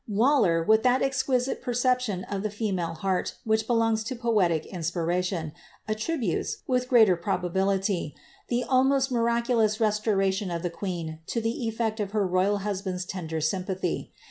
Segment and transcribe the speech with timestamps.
[0.01, 5.53] '^ Waller, with that exquisite perception of the female heart which belongs to poetic inspiration,
[5.87, 8.15] attributes, with gmtei probability,
[8.49, 13.39] the almost miraculous restoration of the queen to the effcd of her royid husband^s tender
[13.39, 14.11] sympathy.